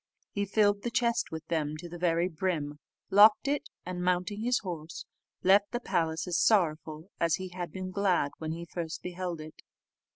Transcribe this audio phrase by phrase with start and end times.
[0.31, 2.79] He filled the chest with them to the very brim,
[3.11, 5.05] locked it, and, mounting his horse,
[5.43, 9.61] left the palace as sorrowful as he had been glad when he first beheld it.